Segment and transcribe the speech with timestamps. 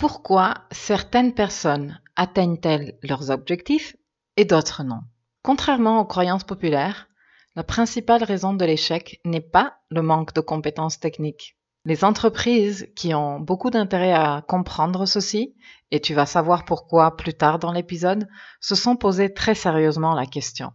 [0.00, 3.96] Pourquoi certaines personnes atteignent-elles leurs objectifs
[4.38, 5.00] et d'autres non?
[5.42, 7.10] Contrairement aux croyances populaires,
[7.54, 11.58] la principale raison de l'échec n'est pas le manque de compétences techniques.
[11.84, 15.54] Les entreprises qui ont beaucoup d'intérêt à comprendre ceci,
[15.90, 18.26] et tu vas savoir pourquoi plus tard dans l'épisode,
[18.62, 20.72] se sont posées très sérieusement la question.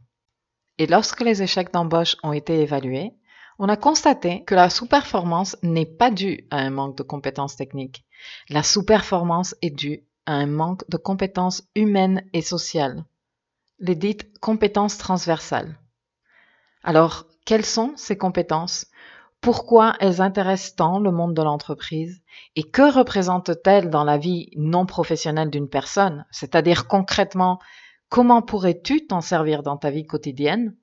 [0.78, 3.14] Et lorsque les échecs d'embauche ont été évalués,
[3.58, 8.05] on a constaté que la sous-performance n'est pas due à un manque de compétences techniques.
[8.50, 13.04] La sous-performance est due à un manque de compétences humaines et sociales,
[13.80, 15.78] les dites compétences transversales.
[16.84, 18.88] Alors, quelles sont ces compétences?
[19.42, 22.22] Pourquoi elles intéressent tant le monde de l'entreprise?
[22.56, 26.26] Et que représentent-elles dans la vie non professionnelle d'une personne?
[26.32, 27.60] C'est-à-dire concrètement,
[28.10, 30.76] comment pourrais-tu t'en servir dans ta vie quotidienne?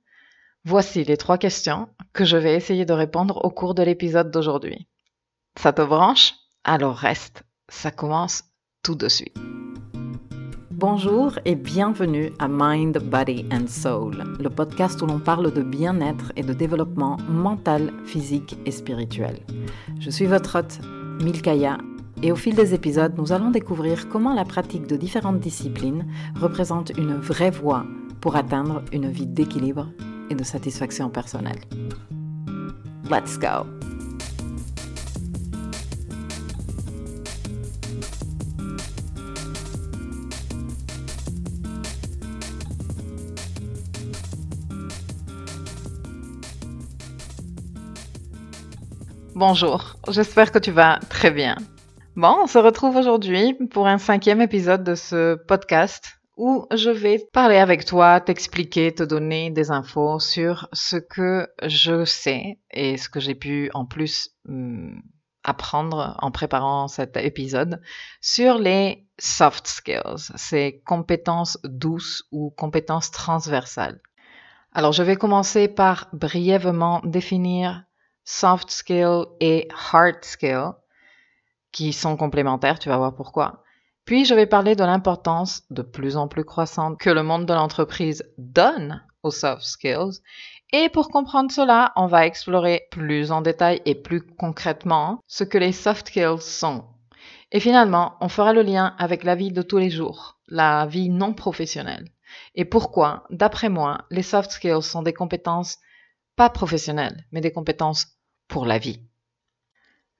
[0.63, 4.87] Voici les trois questions que je vais essayer de répondre au cours de l'épisode d'aujourd'hui.
[5.57, 6.35] Ça te branche?
[6.65, 8.45] Alors reste, ça commence
[8.83, 9.35] tout de suite.
[10.71, 16.31] Bonjour et bienvenue à Mind, Body and Soul, le podcast où l'on parle de bien-être
[16.37, 19.39] et de développement mental, physique et spirituel.
[19.99, 20.79] Je suis votre hôte,
[21.21, 21.79] Milkaya,
[22.21, 26.07] et au fil des épisodes, nous allons découvrir comment la pratique de différentes disciplines
[26.39, 27.85] représente une vraie voie
[28.21, 29.89] pour atteindre une vie d'équilibre
[30.29, 31.59] et de satisfaction personnelle.
[33.09, 33.67] Let's go!
[49.35, 51.55] Bonjour, j'espère que tu vas très bien.
[52.15, 57.17] Bon, on se retrouve aujourd'hui pour un cinquième épisode de ce podcast où je vais
[57.33, 63.09] parler avec toi, t'expliquer, te donner des infos sur ce que je sais et ce
[63.09, 65.01] que j'ai pu en plus hum,
[65.43, 67.81] apprendre en préparant cet épisode
[68.21, 73.99] sur les soft skills, ces compétences douces ou compétences transversales.
[74.73, 77.83] Alors, je vais commencer par brièvement définir
[78.25, 80.71] soft skill et hard skill,
[81.71, 83.63] qui sont complémentaires, tu vas voir pourquoi.
[84.05, 87.53] Puis je vais parler de l'importance de plus en plus croissante que le monde de
[87.53, 90.21] l'entreprise donne aux soft skills.
[90.73, 95.57] Et pour comprendre cela, on va explorer plus en détail et plus concrètement ce que
[95.57, 96.85] les soft skills sont.
[97.51, 101.09] Et finalement, on fera le lien avec la vie de tous les jours, la vie
[101.09, 102.09] non professionnelle.
[102.55, 105.77] Et pourquoi, d'après moi, les soft skills sont des compétences
[106.35, 108.07] pas professionnelles, mais des compétences
[108.47, 109.01] pour la vie.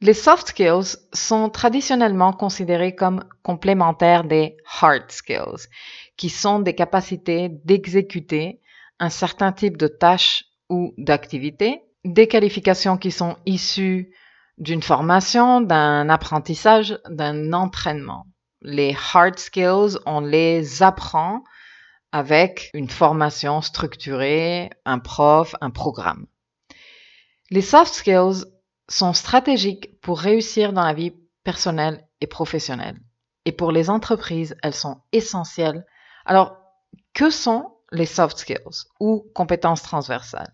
[0.01, 5.68] Les soft skills sont traditionnellement considérés comme complémentaires des hard skills,
[6.18, 8.59] qui sont des capacités d'exécuter
[9.00, 14.13] un certain type de tâches ou d'activités, des qualifications qui sont issues
[14.57, 18.25] d'une formation, d'un apprentissage, d'un entraînement.
[18.62, 21.44] Les hard skills, on les apprend
[22.13, 26.28] avec une formation structurée, un prof, un programme.
[27.50, 28.46] Les soft skills
[28.88, 31.13] sont stratégiques pour réussir dans la vie
[31.44, 33.00] personnelle et professionnelle.
[33.46, 35.85] Et pour les entreprises, elles sont essentielles.
[36.23, 36.56] Alors,
[37.13, 40.53] que sont les soft skills ou compétences transversales?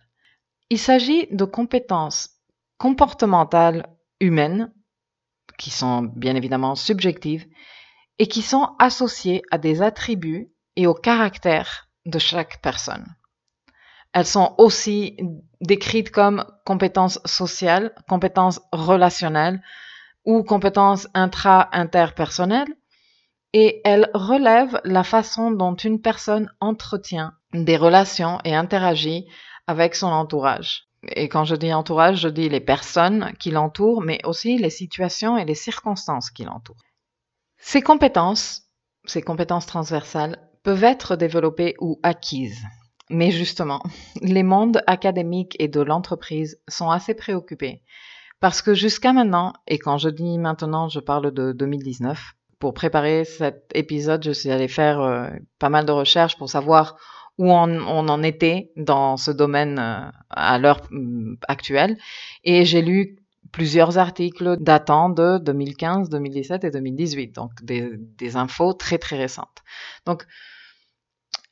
[0.70, 2.30] Il s'agit de compétences
[2.78, 3.86] comportementales
[4.22, 4.74] humaines
[5.58, 7.48] qui sont bien évidemment subjectives
[8.18, 13.06] et qui sont associées à des attributs et au caractère de chaque personne.
[14.14, 15.18] Elles sont aussi
[15.60, 19.62] décrites comme compétences sociales, compétences relationnelles
[20.24, 22.74] ou compétences intra-interpersonnelles
[23.52, 29.28] et elles relèvent la façon dont une personne entretient des relations et interagit
[29.68, 30.86] avec son entourage.
[31.04, 35.38] Et quand je dis entourage, je dis les personnes qui l'entourent, mais aussi les situations
[35.38, 36.86] et les circonstances qui l'entourent.
[37.58, 38.64] Ces compétences,
[39.04, 42.64] ces compétences transversales, peuvent être développées ou acquises.
[43.10, 43.82] Mais justement,
[44.22, 47.82] les mondes académiques et de l'entreprise sont assez préoccupés
[48.40, 53.26] parce que jusqu'à maintenant, et quand je dis maintenant, je parle de 2019, pour préparer
[53.26, 56.98] cet épisode, je suis allée faire euh, pas mal de recherches pour savoir
[57.40, 61.98] où on, en était dans ce domaine euh, à l'heure mm, actuelle.
[62.44, 63.18] Et j'ai lu
[63.52, 69.64] plusieurs articles datant de 2015, 2017 et 2018, donc des, des infos très très récentes.
[70.06, 70.28] Donc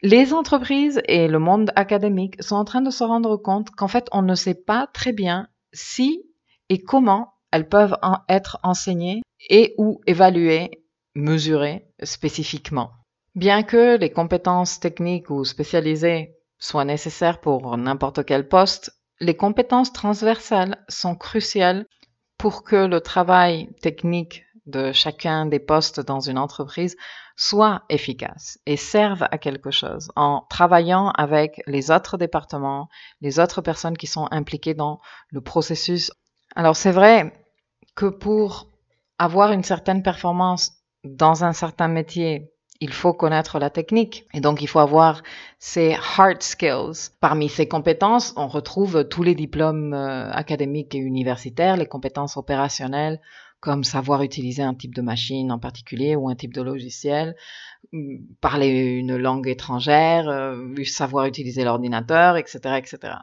[0.02, 4.08] les entreprises et le monde académique sont en train de se rendre compte qu'en fait,
[4.12, 6.24] on ne sait pas très bien si
[6.70, 7.98] et comment elles peuvent
[8.30, 10.84] être enseignées et ou évaluées,
[11.16, 12.92] mesurées spécifiquement.
[13.36, 19.94] Bien que les compétences techniques ou spécialisées soient nécessaires pour n'importe quel poste, les compétences
[19.94, 21.86] transversales sont cruciales
[22.38, 26.98] pour que le travail technique de chacun des postes dans une entreprise
[27.38, 32.90] soient efficaces et servent à quelque chose en travaillant avec les autres départements,
[33.22, 35.00] les autres personnes qui sont impliquées dans
[35.30, 36.12] le processus.
[36.56, 37.32] Alors c'est vrai
[37.96, 38.68] que pour
[39.20, 40.74] avoir une certaine performance
[41.04, 45.22] dans un certain métier, il faut connaître la technique et donc il faut avoir
[45.60, 47.12] ces hard skills.
[47.20, 53.20] Parmi ces compétences, on retrouve tous les diplômes euh, académiques et universitaires, les compétences opérationnelles
[53.60, 57.36] comme savoir utiliser un type de machine en particulier ou un type de logiciel,
[57.92, 63.18] mm, parler une langue étrangère, euh, savoir utiliser l'ordinateur, etc., etc.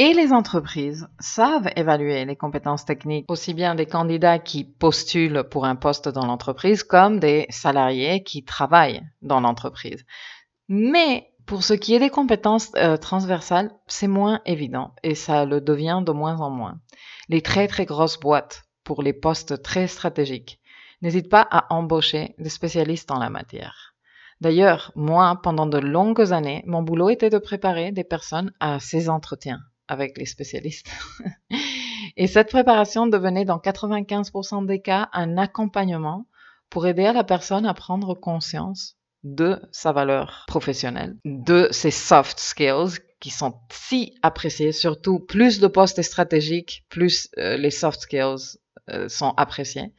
[0.00, 5.64] Et les entreprises savent évaluer les compétences techniques aussi bien des candidats qui postulent pour
[5.64, 10.04] un poste dans l'entreprise comme des salariés qui travaillent dans l'entreprise.
[10.68, 15.60] Mais pour ce qui est des compétences euh, transversales, c'est moins évident et ça le
[15.60, 16.78] devient de moins en moins.
[17.28, 20.60] Les très très grosses boîtes pour les postes très stratégiques
[21.02, 23.94] n'hésitent pas à embaucher des spécialistes en la matière.
[24.40, 29.10] D'ailleurs, moi, pendant de longues années, mon boulot était de préparer des personnes à ces
[29.10, 30.90] entretiens avec les spécialistes.
[32.16, 36.24] Et cette préparation devenait dans 95% des cas un accompagnement
[36.70, 43.00] pour aider la personne à prendre conscience de sa valeur professionnelle, de ses soft skills
[43.20, 48.58] qui sont si appréciés, surtout plus de postes stratégiques, plus euh, les soft skills
[49.08, 49.92] sont appréciés,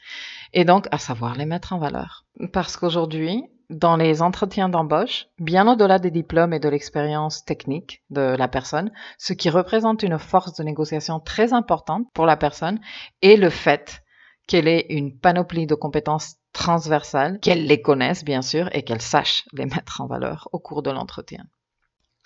[0.53, 2.25] et donc à savoir les mettre en valeur.
[2.53, 8.21] Parce qu'aujourd'hui, dans les entretiens d'embauche, bien au-delà des diplômes et de l'expérience technique de
[8.21, 12.80] la personne, ce qui représente une force de négociation très importante pour la personne
[13.21, 14.01] est le fait
[14.47, 19.44] qu'elle ait une panoplie de compétences transversales, qu'elle les connaisse bien sûr et qu'elle sache
[19.53, 21.45] les mettre en valeur au cours de l'entretien.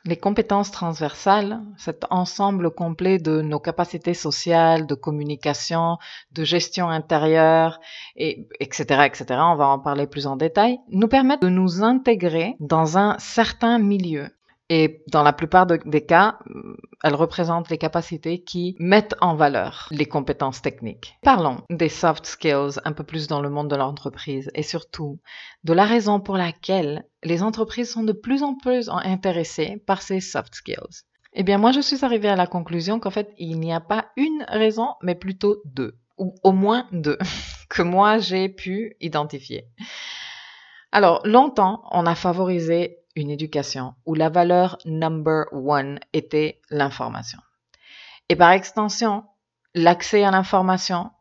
[0.05, 5.97] Les compétences transversales, cet ensemble complet de nos capacités sociales, de communication,
[6.33, 7.79] de gestion intérieure,
[8.17, 12.55] et, etc., etc., on va en parler plus en détail, nous permettent de nous intégrer
[12.59, 14.27] dans un certain milieu.
[14.75, 16.39] Et dans la plupart des cas,
[17.03, 21.15] elles représentent les capacités qui mettent en valeur les compétences techniques.
[21.21, 25.19] Parlons des soft skills un peu plus dans le monde de l'entreprise et surtout
[25.63, 30.19] de la raison pour laquelle les entreprises sont de plus en plus intéressées par ces
[30.19, 31.03] soft skills.
[31.33, 34.07] Eh bien, moi, je suis arrivée à la conclusion qu'en fait, il n'y a pas
[34.17, 37.19] une raison, mais plutôt deux, ou au moins deux,
[37.69, 39.67] que moi, j'ai pu identifier.
[40.91, 47.39] Alors, longtemps, on a favorisé une éducation où la valeur number one était l'information.
[48.29, 49.23] Et par extension,
[49.75, 51.11] l'accès à l'information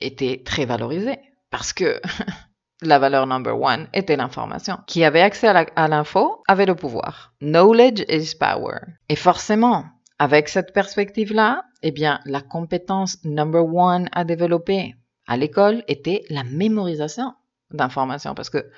[0.00, 1.18] était très valorisé
[1.50, 2.00] parce que
[2.82, 4.78] la valeur number one était l'information.
[4.86, 7.32] Qui avait accès à l'info avait le pouvoir.
[7.40, 8.78] Knowledge is power.
[9.08, 9.84] Et forcément,
[10.18, 14.94] avec cette perspective-là, eh bien, la compétence number one à développer
[15.26, 17.34] à l'école était la mémorisation
[17.70, 18.70] d'informations parce que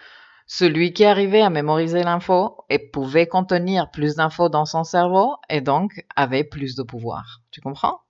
[0.52, 5.60] celui qui arrivait à mémoriser l'info et pouvait contenir plus d'infos dans son cerveau et
[5.60, 7.40] donc avait plus de pouvoir.
[7.52, 8.00] Tu comprends?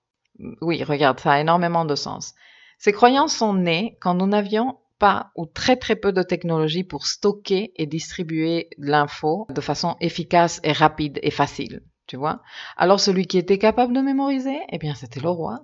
[0.59, 2.33] Oui, regarde, ça a énormément de sens.
[2.79, 7.05] Ces croyances sont nées quand nous n'avions pas ou très très peu de technologie pour
[7.05, 11.83] stocker et distribuer l'info de façon efficace et rapide et facile.
[12.07, 12.41] Tu vois?
[12.75, 15.59] Alors celui qui était capable de mémoriser, eh bien c'était le roi.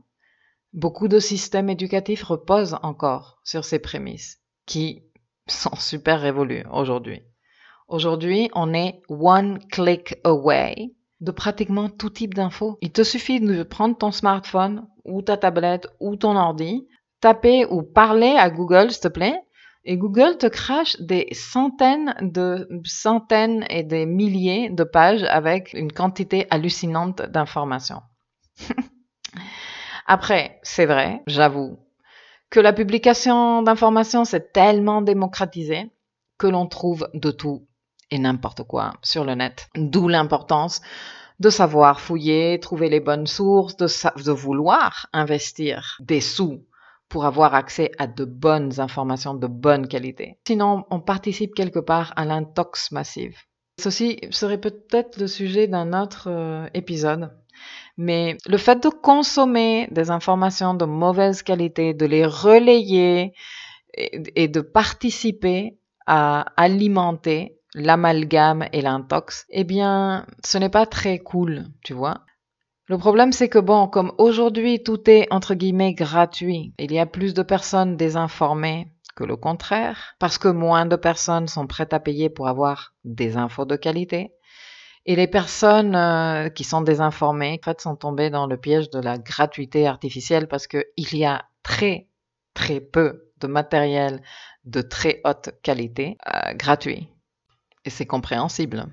[0.73, 5.05] Beaucoup de systèmes éducatifs reposent encore sur ces prémices qui
[5.51, 7.21] sont super révolus aujourd'hui.
[7.87, 12.77] Aujourd'hui, on est one click away de pratiquement tout type d'infos.
[12.81, 16.87] Il te suffit de prendre ton smartphone ou ta tablette ou ton ordi,
[17.21, 19.41] taper ou parler à Google, s'il te plaît,
[19.85, 25.93] et Google te crache des centaines de centaines et des milliers de pages avec une
[25.93, 28.01] quantité hallucinante d'informations.
[30.07, 31.79] Après, c'est vrai, j'avoue,
[32.49, 35.91] que la publication d'informations s'est tellement démocratisée
[36.37, 37.67] que l'on trouve de tout
[38.11, 39.67] et n'importe quoi sur le net.
[39.75, 40.81] D'où l'importance
[41.39, 46.65] de savoir fouiller, trouver les bonnes sources, de, vouloir investir des sous
[47.09, 50.39] pour avoir accès à de bonnes informations de bonne qualité.
[50.47, 53.37] Sinon, on participe quelque part à l'intox massive.
[53.79, 57.31] Ceci serait peut-être le sujet d'un autre euh, épisode.
[57.97, 63.33] Mais le fait de consommer des informations de mauvaise qualité, de les relayer
[63.95, 71.65] et, de participer à alimenter l'amalgame et l'intox, eh bien, ce n'est pas très cool,
[71.83, 72.21] tu vois.
[72.85, 77.05] Le problème, c'est que bon, comme aujourd'hui tout est entre guillemets gratuit, il y a
[77.05, 78.87] plus de personnes désinformées
[79.17, 83.35] que le contraire, parce que moins de personnes sont prêtes à payer pour avoir des
[83.35, 84.31] infos de qualité.
[85.09, 88.99] Et les personnes euh, qui sont désinformées, en fait, sont tombées dans le piège de
[88.99, 92.09] la gratuité artificielle parce qu'il y a très,
[92.53, 94.21] très peu de matériel
[94.65, 97.07] de très haute qualité euh, gratuit.
[97.85, 98.87] Et c'est compréhensible.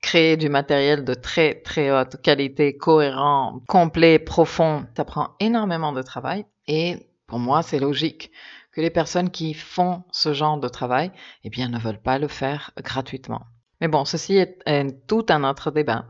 [0.00, 6.00] Créer du matériel de très très haute qualité, cohérent, complet, profond, ça prend énormément de
[6.00, 6.46] travail.
[6.68, 8.30] Et pour moi, c'est logique
[8.72, 11.12] que les personnes qui font ce genre de travail,
[11.44, 13.42] eh bien, ne veulent pas le faire gratuitement.
[13.80, 16.06] Mais bon, ceci est, tout un autre débat.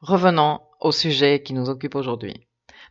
[0.00, 2.46] Revenons au sujet qui nous occupe aujourd'hui.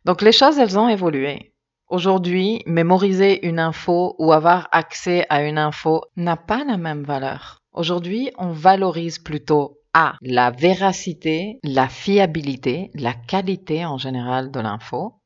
[0.05, 1.53] Donc, les choses, elles ont évolué.
[1.87, 7.59] Aujourd'hui, mémoriser une info ou avoir accès à une info n'a pas la même valeur.
[7.73, 15.20] Aujourd'hui, on valorise plutôt A, la véracité, la fiabilité, la qualité en général de l'info,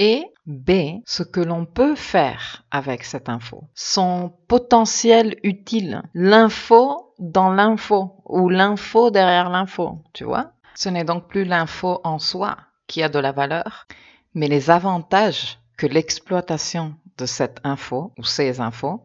[0.00, 7.50] et B, ce que l'on peut faire avec cette info, son potentiel utile, l'info dans
[7.50, 10.52] l'info ou l'info derrière l'info, tu vois.
[10.74, 13.86] Ce n'est donc plus l'info en soi qui a de la valeur,
[14.34, 19.02] mais les avantages que l'exploitation de cette info ou ces infos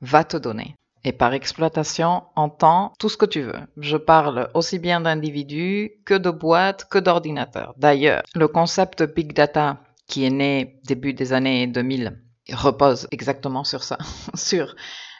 [0.00, 0.74] va te donner.
[1.04, 3.60] Et par exploitation, entend tout ce que tu veux.
[3.76, 7.74] Je parle aussi bien d'individus que de boîtes que d'ordinateurs.
[7.76, 9.78] D'ailleurs, le concept Big Data
[10.08, 12.20] qui est né début des années 2000,
[12.52, 13.98] repose exactement sur ça,
[14.34, 14.74] sur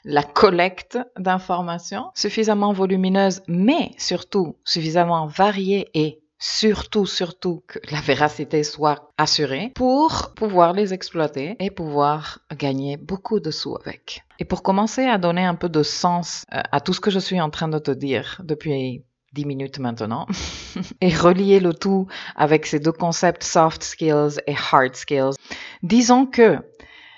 [0.05, 8.63] la collecte d'informations suffisamment volumineuse, mais surtout suffisamment variée et surtout, surtout que la véracité
[8.63, 14.23] soit assurée pour pouvoir les exploiter et pouvoir gagner beaucoup de sous avec.
[14.39, 17.19] Et pour commencer à donner un peu de sens euh, à tout ce que je
[17.19, 19.05] suis en train de te dire depuis
[19.39, 20.27] 10 minutes maintenant,
[21.01, 25.37] et relier le tout avec ces deux concepts soft skills et hard skills.
[25.85, 26.59] Disons que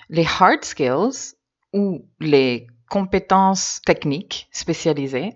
[0.09, 1.33] les hard skills
[1.73, 5.31] ou les compétences techniques spécialisées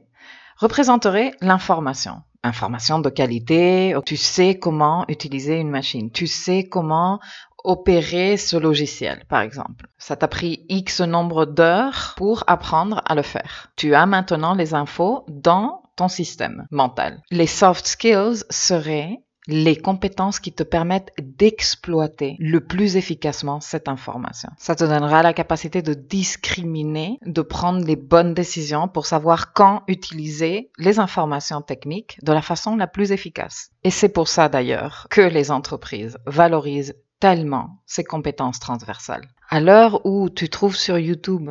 [0.58, 2.22] représenteraient l'information.
[2.44, 7.20] Information de qualité, tu sais comment utiliser une machine, tu sais comment
[7.64, 9.88] opérer ce logiciel, par exemple.
[9.98, 13.72] Ça t'a pris X nombre d'heures pour apprendre à le faire.
[13.76, 17.22] Tu as maintenant les infos dans ton système mental.
[17.32, 24.50] Les soft skills seraient les compétences qui te permettent d'exploiter le plus efficacement cette information.
[24.58, 29.84] Ça te donnera la capacité de discriminer, de prendre les bonnes décisions pour savoir quand
[29.88, 33.72] utiliser les informations techniques de la façon la plus efficace.
[33.84, 39.28] Et c'est pour ça d'ailleurs que les entreprises valorisent tellement ces compétences transversales.
[39.50, 41.50] À l'heure où tu trouves sur YouTube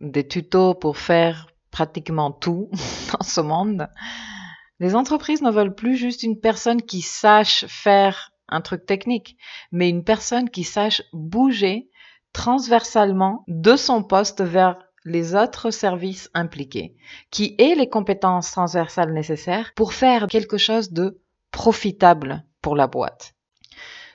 [0.00, 2.70] des tutos pour faire pratiquement tout
[3.12, 3.88] dans ce monde,
[4.78, 9.36] les entreprises ne veulent plus juste une personne qui sache faire un truc technique,
[9.72, 11.90] mais une personne qui sache bouger
[12.32, 16.94] transversalement de son poste vers les autres services impliqués,
[17.30, 23.34] qui ait les compétences transversales nécessaires pour faire quelque chose de profitable pour la boîte.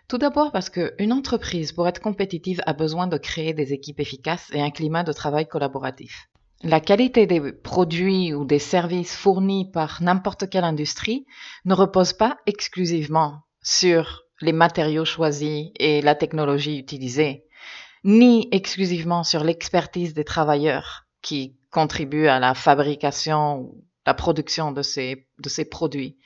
[0.07, 4.49] Tout d'abord parce qu'une entreprise, pour être compétitive, a besoin de créer des équipes efficaces
[4.53, 6.29] et un climat de travail collaboratif.
[6.63, 11.25] La qualité des produits ou des services fournis par n'importe quelle industrie
[11.65, 17.45] ne repose pas exclusivement sur les matériaux choisis et la technologie utilisée,
[18.03, 24.81] ni exclusivement sur l'expertise des travailleurs qui contribuent à la fabrication ou la production de
[24.81, 26.17] ces, de ces produits,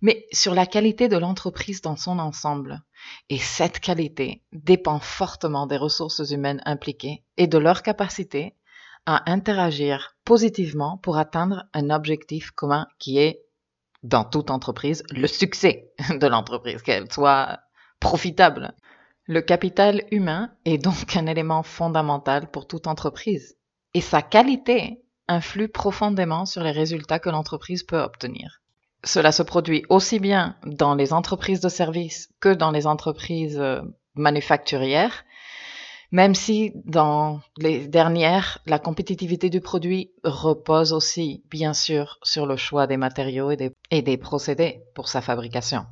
[0.00, 2.82] mais sur la qualité de l'entreprise dans son ensemble.
[3.28, 8.54] Et cette qualité dépend fortement des ressources humaines impliquées et de leur capacité
[9.06, 13.42] à interagir positivement pour atteindre un objectif commun qui est,
[14.02, 17.60] dans toute entreprise, le succès de l'entreprise, qu'elle soit
[18.00, 18.74] profitable.
[19.26, 23.56] Le capital humain est donc un élément fondamental pour toute entreprise
[23.94, 28.60] et sa qualité influe profondément sur les résultats que l'entreprise peut obtenir.
[29.04, 33.82] Cela se produit aussi bien dans les entreprises de services que dans les entreprises euh,
[34.14, 35.24] manufacturières
[36.12, 42.56] même si dans les dernières, la compétitivité du produit repose aussi, bien sûr, sur le
[42.56, 45.86] choix des matériaux et des, procédés pour sa fabrication.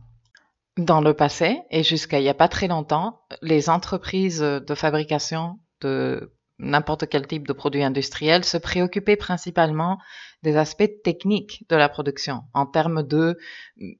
[0.76, 5.58] Dans le passé, et jusqu'à il n'y a pas très longtemps, les entreprises de fabrication
[5.80, 9.98] de n'importe quel type de produit industriel se préoccupaient principalement
[10.42, 13.38] des aspects techniques de la production en termes de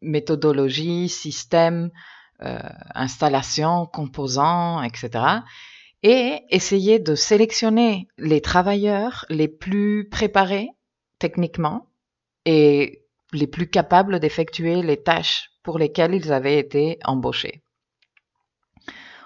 [0.00, 1.90] méthodologie, système,
[2.42, 2.58] euh,
[2.94, 5.42] installation, composants, etc
[6.04, 10.68] et essayer de sélectionner les travailleurs les plus préparés
[11.18, 11.88] techniquement
[12.44, 17.62] et les plus capables d'effectuer les tâches pour lesquelles ils avaient été embauchés.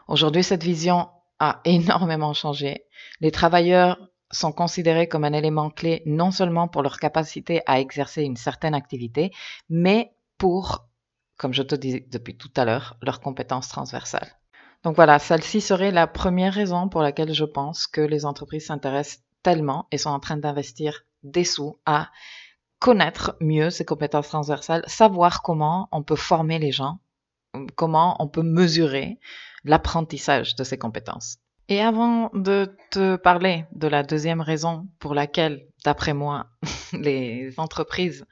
[0.07, 1.09] Aujourd'hui, cette vision
[1.41, 2.85] a énormément changé.
[3.21, 3.99] Les travailleurs
[4.31, 8.75] sont considérés comme un élément clé non seulement pour leur capacité à exercer une certaine
[8.75, 9.33] activité,
[9.69, 10.87] mais pour,
[11.39, 14.39] comme je te disais depuis tout à l'heure, leurs compétences transversales.
[14.85, 19.25] Donc voilà, celle-ci serait la première raison pour laquelle je pense que les entreprises s'intéressent
[19.43, 22.11] tellement et sont en train d'investir des sous à
[22.79, 27.01] connaître mieux ces compétences transversales, savoir comment on peut former les gens,
[27.75, 29.19] comment on peut mesurer
[29.65, 31.39] l'apprentissage de ces compétences.
[31.69, 36.47] Et avant de te parler de la deuxième raison pour laquelle, d'après moi,
[36.93, 38.25] les entreprises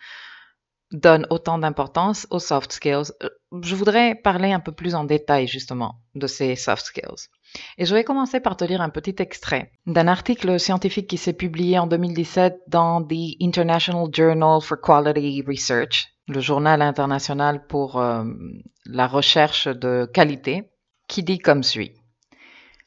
[0.92, 3.28] donnent autant d'importance aux soft skills, euh,
[3.62, 7.28] je voudrais parler un peu plus en détail justement de ces soft skills.
[7.78, 11.32] Et je vais commencer par te lire un petit extrait d'un article scientifique qui s'est
[11.32, 18.24] publié en 2017 dans The International Journal for Quality Research, le journal international pour euh,
[18.84, 20.70] la recherche de qualité,
[21.08, 21.92] qui dit comme suit.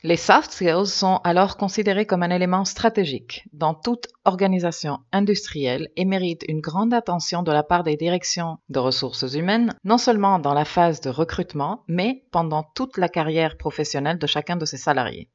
[0.01, 6.05] Les soft skills sont alors considérés comme un élément stratégique dans toute organisation industrielle et
[6.05, 10.53] méritent une grande attention de la part des directions de ressources humaines, non seulement dans
[10.53, 15.29] la phase de recrutement, mais pendant toute la carrière professionnelle de chacun de ses salariés.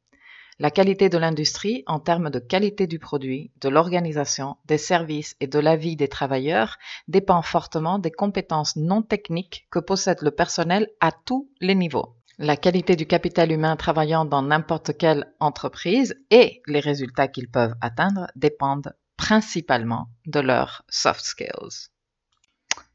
[0.59, 5.47] La qualité de l'industrie en termes de qualité du produit, de l'organisation, des services et
[5.47, 10.88] de la vie des travailleurs dépend fortement des compétences non techniques que possède le personnel
[11.00, 12.16] à tous les niveaux.
[12.38, 17.76] La qualité du capital humain travaillant dans n'importe quelle entreprise et les résultats qu'ils peuvent
[17.81, 21.91] atteindre dépendent principalement de leurs soft skills.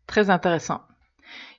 [0.08, 0.82] Très intéressant.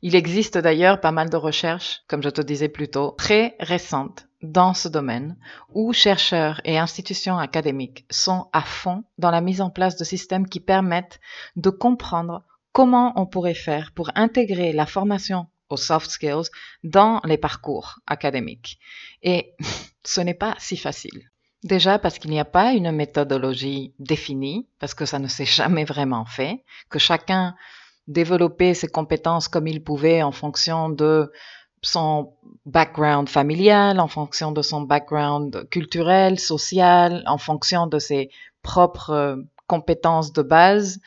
[0.02, 4.26] Il existe d'ailleurs pas mal de recherches, comme je te disais plus tôt, très récentes
[4.42, 5.38] dans ce domaine,
[5.72, 10.48] où chercheurs et institutions académiques sont à fond dans la mise en place de systèmes
[10.48, 11.20] qui permettent
[11.56, 16.50] de comprendre comment on pourrait faire pour intégrer la formation aux soft skills
[16.84, 18.78] dans les parcours académiques.
[19.22, 19.54] Et
[20.04, 21.30] ce n'est pas si facile.
[21.62, 25.84] Déjà parce qu'il n'y a pas une méthodologie définie, parce que ça ne s'est jamais
[25.84, 27.54] vraiment fait, que chacun
[28.08, 31.30] développait ses compétences comme il pouvait en fonction de
[31.82, 32.32] son
[32.66, 38.30] background familial, en fonction de son background culturel, social, en fonction de ses
[38.62, 40.98] propres compétences de base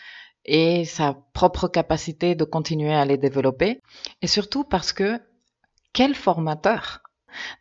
[0.46, 3.82] et sa propre capacité de continuer à les développer.
[4.22, 5.20] Et surtout parce que
[5.94, 7.02] quel formateur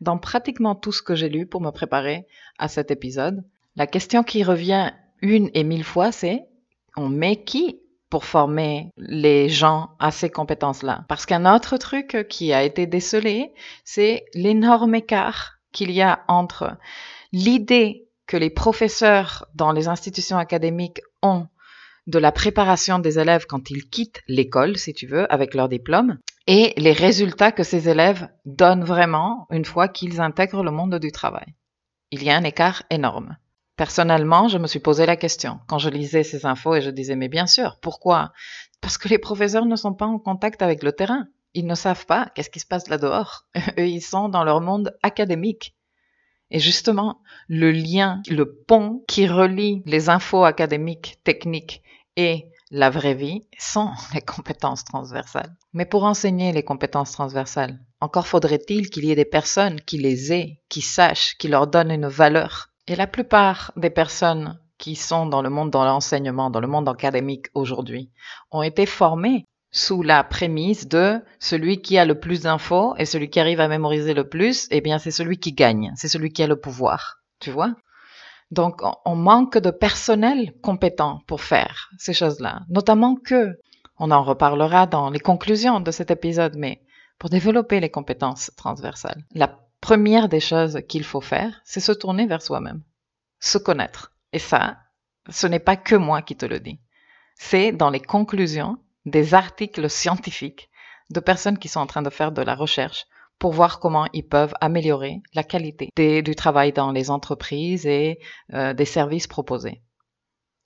[0.00, 2.26] Dans pratiquement tout ce que j'ai lu pour me préparer
[2.58, 3.44] à cet épisode,
[3.76, 6.46] la question qui revient une et mille fois, c'est
[6.96, 7.80] on met qui
[8.10, 11.06] pour former les gens à ces compétences-là?
[11.08, 13.54] Parce qu'un autre truc qui a été décelé,
[13.84, 16.76] c'est l'énorme écart qu'il y a entre
[17.32, 21.46] l'idée que les professeurs dans les institutions académiques ont
[22.06, 26.18] de la préparation des élèves quand ils quittent l'école, si tu veux, avec leur diplôme,
[26.46, 31.12] et les résultats que ces élèves donnent vraiment une fois qu'ils intègrent le monde du
[31.12, 31.54] travail.
[32.10, 33.36] Il y a un écart énorme.
[33.76, 37.16] Personnellement, je me suis posé la question quand je lisais ces infos et je disais
[37.16, 38.32] mais bien sûr, pourquoi?
[38.80, 41.26] Parce que les professeurs ne sont pas en contact avec le terrain.
[41.54, 43.46] Ils ne savent pas qu'est-ce qui se passe là dehors.
[43.78, 45.74] Eux, ils sont dans leur monde académique.
[46.52, 51.82] Et justement, le lien, le pont qui relie les infos académiques, techniques
[52.16, 55.56] et la vraie vie sont les compétences transversales.
[55.72, 60.32] Mais pour enseigner les compétences transversales, encore faudrait-il qu'il y ait des personnes qui les
[60.32, 62.68] aient, qui sachent, qui leur donnent une valeur.
[62.86, 66.88] Et la plupart des personnes qui sont dans le monde dans l'enseignement, dans le monde
[66.88, 68.10] académique aujourd'hui,
[68.50, 73.30] ont été formées sous la prémisse de celui qui a le plus d'infos et celui
[73.30, 76.42] qui arrive à mémoriser le plus, eh bien c'est celui qui gagne, c'est celui qui
[76.42, 77.22] a le pouvoir.
[77.40, 77.74] Tu vois?
[78.50, 83.58] Donc on manque de personnel compétent pour faire ces choses-là, notamment que
[83.98, 86.82] on en reparlera dans les conclusions de cet épisode, mais
[87.18, 92.26] pour développer les compétences transversales, la première des choses qu'il faut faire, c'est se tourner
[92.26, 92.82] vers soi-même,
[93.40, 94.12] se connaître.
[94.32, 94.76] Et ça,
[95.30, 96.78] ce n'est pas que moi qui te le dis.
[97.36, 100.70] C'est dans les conclusions des articles scientifiques
[101.10, 103.06] de personnes qui sont en train de faire de la recherche
[103.38, 105.90] pour voir comment ils peuvent améliorer la qualité
[106.22, 108.20] du travail dans les entreprises et
[108.52, 109.82] euh, des services proposés.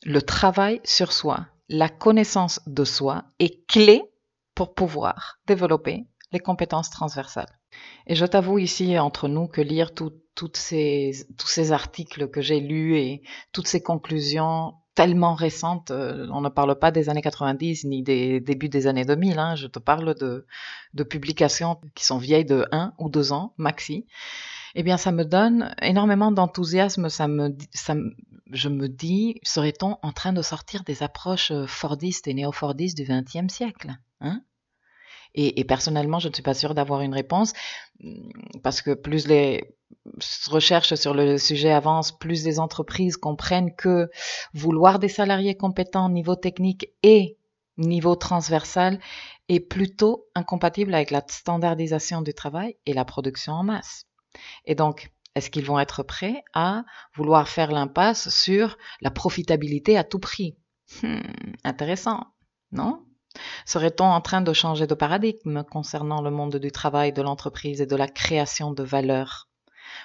[0.05, 4.03] Le travail sur soi, la connaissance de soi est clé
[4.55, 7.59] pour pouvoir développer les compétences transversales.
[8.07, 12.99] Et je t'avoue ici entre nous que lire toutes tous ces articles que j'ai lus
[12.99, 13.23] et
[13.53, 15.93] toutes ces conclusions tellement récente.
[15.93, 19.39] Euh, on ne parle pas des années 90 ni des débuts des années 2000.
[19.39, 20.45] Hein, je te parle de,
[21.05, 24.07] publications qui sont vieilles de 1 ou 2 ans, maxi.
[24.75, 27.09] Eh bien, ça me donne énormément d'enthousiasme.
[27.11, 27.95] Ça me, ça,
[28.51, 33.05] je me dis, serait-on en train de sortir des approches euh, fordistes et néo-fordistes du
[33.05, 34.41] XXe siècle hein?
[35.39, 37.53] Et, et, personnellement, je ne suis pas sûre d'avoir une réponse
[38.63, 39.76] parce que plus les
[40.49, 44.11] recherches sur le sujet avancent, plus les entreprises comprennent que
[44.55, 47.39] vouloir des salariés compétents niveau technique et
[47.77, 48.99] niveau transversal
[49.49, 54.07] est plutôt incompatible avec la standardisation du travail et la production en masse.
[54.65, 60.05] Et donc, est-ce qu'ils vont être prêts à vouloir faire l'impasse sur la profitabilité à
[60.05, 60.57] tout prix?
[61.03, 61.21] Hmm,
[61.65, 62.25] Intéressant,
[62.73, 63.05] non?
[63.67, 67.87] Serait-on en train de changer de paradigme concernant le monde du travail, de l'entreprise et
[67.87, 69.46] de la création de valeur?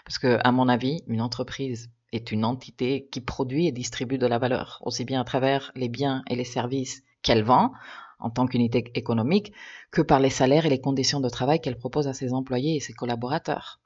[0.05, 4.27] Parce que, à mon avis, une entreprise est une entité qui produit et distribue de
[4.27, 7.71] la valeur, aussi bien à travers les biens et les services qu'elle vend
[8.19, 9.51] en tant qu'unité économique
[9.91, 12.79] que par les salaires et les conditions de travail qu'elle propose à ses employés et
[12.79, 13.79] ses collaborateurs.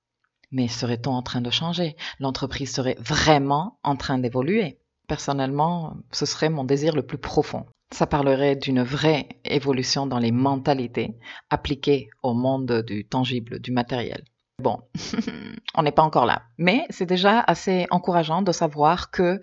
[0.52, 1.96] Mais serait-on en train de changer?
[2.20, 4.78] L'entreprise serait vraiment en train d'évoluer?
[5.08, 7.66] Personnellement, ce serait mon désir le plus profond.
[7.92, 11.18] Ça parlerait d'une vraie évolution dans les mentalités
[11.50, 14.24] appliquées au monde du tangible, du matériel.
[14.60, 14.80] Bon,
[15.76, 19.42] on n'est pas encore là, mais c'est déjà assez encourageant de savoir que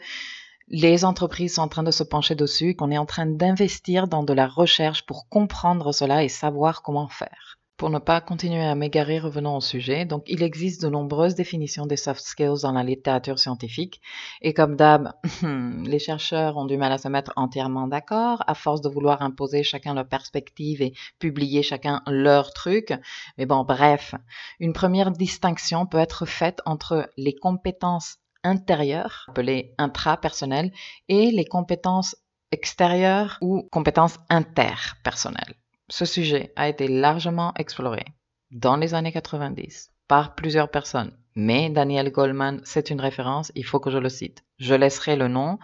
[0.68, 4.22] les entreprises sont en train de se pencher dessus, qu'on est en train d'investir dans
[4.22, 7.51] de la recherche pour comprendre cela et savoir comment faire.
[7.76, 10.04] Pour ne pas continuer à m'égarer, revenons au sujet.
[10.04, 14.00] Donc, il existe de nombreuses définitions des soft skills dans la littérature scientifique.
[14.40, 18.82] Et comme d'hab, les chercheurs ont du mal à se mettre entièrement d'accord, à force
[18.82, 22.92] de vouloir imposer chacun leur perspective et publier chacun leur truc.
[23.36, 24.14] Mais bon, bref,
[24.60, 30.72] une première distinction peut être faite entre les compétences intérieures, appelées intrapersonnelles,
[31.08, 32.16] et les compétences
[32.52, 35.56] extérieures ou compétences interpersonnelles
[35.92, 38.02] ce sujet a été largement exploré
[38.50, 41.12] dans les années 90 par plusieurs personnes.
[41.34, 44.42] Mais Daniel Goldman, c'est une référence, il faut que je le cite.
[44.58, 45.58] Je laisserai le nom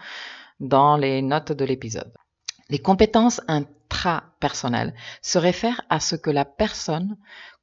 [0.61, 2.13] dans les notes de l'épisode.
[2.69, 7.17] Les compétences intrapersonnelles se réfèrent à ce que la personne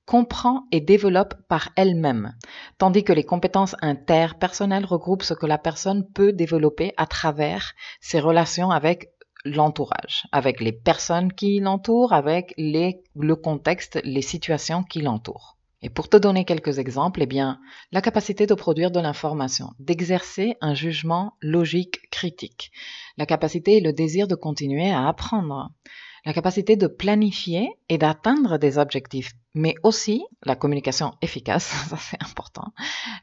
[0.08, 2.34] comprend et développe par elle-même,
[2.80, 8.20] tandis que les compétences interpersonnelles regroupent ce que la personne peut développer à travers ses
[8.20, 9.12] relations avec
[9.46, 15.56] l'entourage, avec les personnes qui l'entourent, avec les, le contexte, les situations qui l'entourent.
[15.82, 17.60] Et pour te donner quelques exemples, eh bien,
[17.92, 22.72] la capacité de produire de l'information, d'exercer un jugement logique critique,
[23.18, 25.70] la capacité et le désir de continuer à apprendre,
[26.26, 32.22] la capacité de planifier et d'atteindre des objectifs, mais aussi la communication efficace, ça c'est
[32.22, 32.74] important,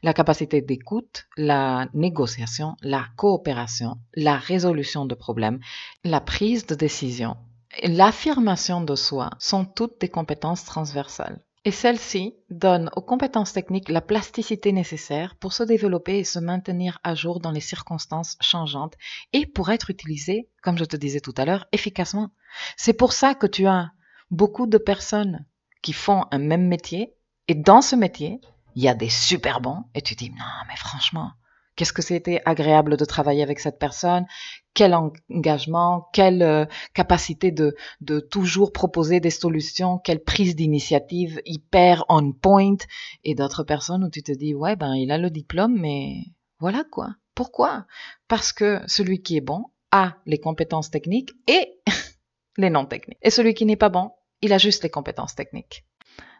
[0.01, 5.59] la capacité d'écoute, la négociation, la coopération, la résolution de problèmes,
[6.03, 7.35] la prise de décision,
[7.83, 11.41] l'affirmation de soi sont toutes des compétences transversales.
[11.65, 16.99] Et celles-ci donnent aux compétences techniques la plasticité nécessaire pour se développer et se maintenir
[17.03, 18.95] à jour dans les circonstances changeantes
[19.31, 22.31] et pour être utilisées, comme je te disais tout à l'heure, efficacement.
[22.75, 23.91] C'est pour ça que tu as
[24.29, 25.45] beaucoup de personnes
[25.81, 27.15] qui font un même métier
[27.47, 28.41] et dans ce métier,
[28.75, 31.31] il y a des super bons et tu dis non mais franchement,
[31.75, 34.25] Qu'est-ce que c'était agréable de travailler avec cette personne?
[34.73, 36.07] Quel engagement?
[36.13, 39.97] Quelle euh, capacité de, de toujours proposer des solutions?
[39.97, 42.77] Quelle prise d'initiative hyper on point?
[43.23, 46.17] Et d'autres personnes où tu te dis, ouais, ben, il a le diplôme, mais
[46.59, 47.15] voilà quoi.
[47.35, 47.85] Pourquoi?
[48.27, 51.79] Parce que celui qui est bon a les compétences techniques et
[52.57, 53.19] les non techniques.
[53.21, 55.85] Et celui qui n'est pas bon, il a juste les compétences techniques.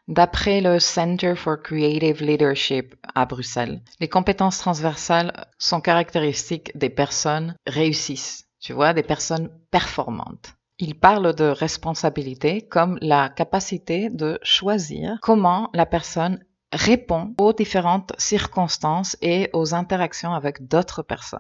[0.10, 7.56] D'après le Center for Creative Leadership à Bruxelles, les compétences transversales sont caractéristiques des personnes
[7.66, 10.56] réussissent, tu vois, des personnes performantes.
[10.78, 18.12] Ils parlent de responsabilité comme la capacité de choisir comment la personne répond aux différentes
[18.18, 21.40] circonstances et aux interactions avec d'autres personnes.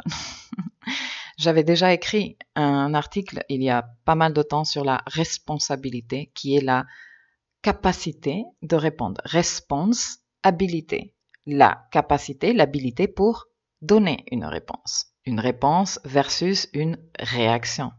[1.37, 6.31] J'avais déjà écrit un article il y a pas mal de temps sur la responsabilité
[6.33, 6.85] qui est la
[7.63, 9.19] capacité de répondre.
[9.25, 11.15] Response, habilité.
[11.47, 13.47] La capacité, l'habilité pour
[13.81, 15.07] donner une réponse.
[15.25, 17.91] Une réponse versus une réaction.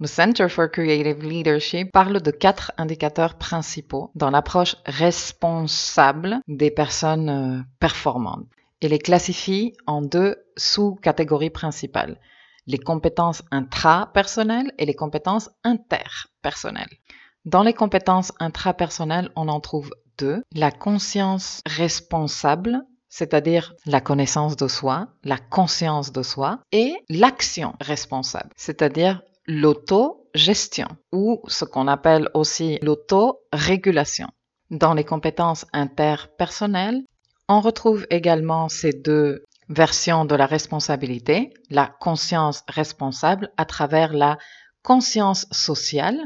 [0.00, 7.28] Le Center for Creative Leadership parle de quatre indicateurs principaux dans l'approche responsable des personnes
[7.30, 8.46] euh, performantes
[8.80, 12.18] et les classifie en deux sous-catégories principales
[12.66, 16.98] les compétences intrapersonnelles et les compétences interpersonnelles.
[17.44, 20.42] Dans les compétences intrapersonnelles, on en trouve deux.
[20.54, 28.50] La conscience responsable, c'est-à-dire la connaissance de soi, la conscience de soi, et l'action responsable,
[28.56, 34.28] c'est-à-dire l'auto-gestion ou ce qu'on appelle aussi l'auto-régulation.
[34.70, 37.04] Dans les compétences interpersonnelles,
[37.48, 44.38] on retrouve également ces deux versions de la responsabilité, la conscience responsable à travers la
[44.82, 46.18] conscience sociale,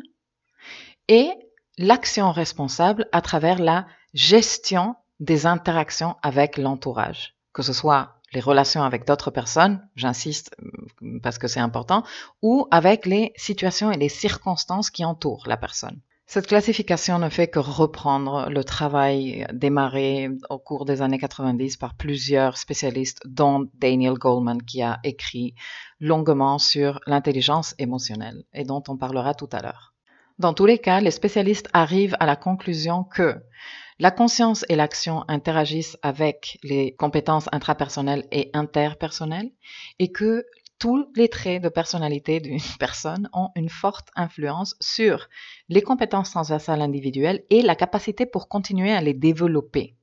[1.08, 1.30] et
[1.78, 8.82] l'action responsable à travers la gestion des interactions avec l'entourage, que ce soit les relations
[8.82, 12.04] avec d'autres personnes, j'insiste euh, parce que c'est important,
[12.42, 16.00] ou avec les situations et les circonstances qui entourent la personne.
[16.26, 21.94] Cette classification ne fait que reprendre le travail démarré au cours des années 90 par
[21.94, 25.54] plusieurs spécialistes, dont Daniel Goleman, qui a écrit
[26.00, 29.94] longuement sur l'intelligence émotionnelle et dont on parlera tout à l'heure.
[30.38, 33.34] Dans tous les cas, les spécialistes arrivent à la conclusion que
[33.98, 39.50] la conscience et l'action interagissent avec les compétences intrapersonnelles et interpersonnelles
[39.98, 40.46] et que
[40.78, 45.28] tous les traits de personnalité d'une personne ont une forte influence sur
[45.68, 49.96] les compétences transversales individuelles et la capacité pour continuer à les développer.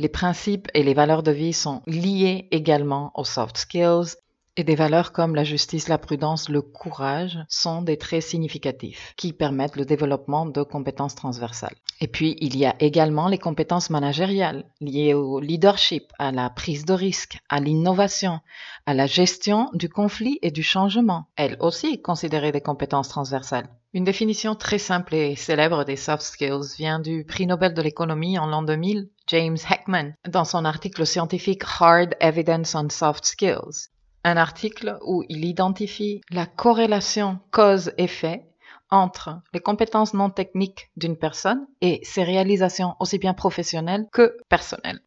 [0.00, 4.16] Les principes et les valeurs de vie sont liés également aux soft skills
[4.56, 9.32] et des valeurs comme la justice, la prudence, le courage sont des traits significatifs qui
[9.32, 11.74] permettent le développement de compétences transversales.
[12.00, 16.84] Et puis, il y a également les compétences managériales liées au leadership, à la prise
[16.84, 18.40] de risque, à l'innovation,
[18.86, 23.68] à la gestion du conflit et du changement, elles aussi considérées des compétences transversales.
[23.94, 28.38] Une définition très simple et célèbre des soft skills vient du prix Nobel de l'économie
[28.38, 33.90] en l'an 2000, James Heckman, dans son article scientifique Hard Evidence on Soft Skills
[34.24, 38.46] un article où il identifie la corrélation cause-effet
[38.90, 45.00] entre les compétences non techniques d'une personne et ses réalisations aussi bien professionnelles que personnelles.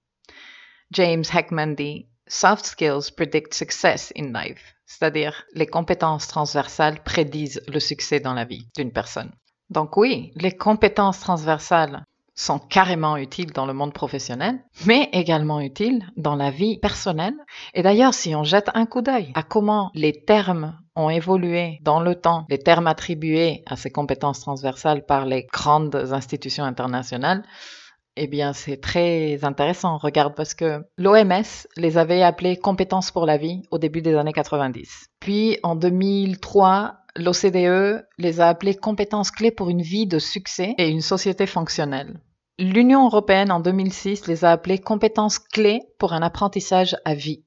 [0.92, 7.80] James Heckman dit Soft skills predict success in life, c'est-à-dire les compétences transversales prédisent le
[7.80, 9.32] succès dans la vie d'une personne.
[9.70, 12.04] Donc oui, les compétences transversales
[12.36, 17.36] sont carrément utiles dans le monde professionnel, mais également utiles dans la vie personnelle.
[17.74, 22.02] Et d'ailleurs, si on jette un coup d'œil à comment les termes ont évolué dans
[22.02, 27.44] le temps, les termes attribués à ces compétences transversales par les grandes institutions internationales,
[28.18, 29.98] eh bien, c'est très intéressant.
[29.98, 31.44] Regarde, parce que l'OMS
[31.76, 35.08] les avait appelées compétences pour la vie au début des années 90.
[35.20, 40.90] Puis, en 2003, l'OCDE les a appelées compétences clés pour une vie de succès et
[40.90, 42.20] une société fonctionnelle.
[42.58, 47.44] L'Union européenne en 2006 les a appelées compétences clés pour un apprentissage à vie.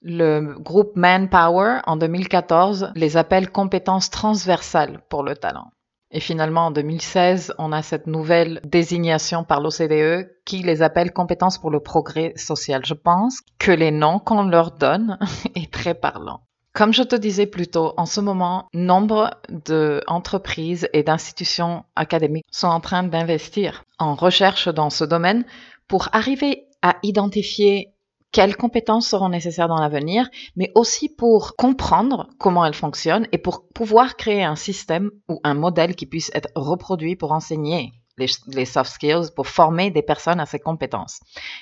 [0.00, 5.70] Le groupe Manpower en 2014 les appelle compétences transversales pour le talent.
[6.10, 11.58] Et finalement, en 2016, on a cette nouvelle désignation par l'OCDE qui les appelle compétences
[11.58, 12.82] pour le progrès social.
[12.84, 15.18] Je pense que les noms qu'on leur donne
[15.56, 16.42] est très parlant.
[16.74, 22.66] Comme je te disais plus tôt, en ce moment, nombre d'entreprises et d'institutions académiques sont
[22.66, 25.44] en train d'investir en recherche dans ce domaine
[25.86, 27.94] pour arriver à identifier
[28.32, 33.68] quelles compétences seront nécessaires dans l'avenir, mais aussi pour comprendre comment elles fonctionnent et pour
[33.68, 38.64] pouvoir créer un système ou un modèle qui puisse être reproduit pour enseigner les, les
[38.64, 41.20] soft skills, pour former des personnes à ces compétences.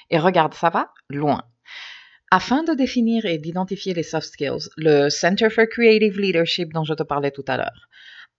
[0.08, 1.42] Et regarde, ça va loin.
[2.34, 6.94] Afin de définir et d'identifier les soft skills, le Center for Creative Leadership dont je
[6.94, 7.90] te parlais tout à l'heure